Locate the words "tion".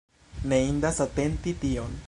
1.65-1.97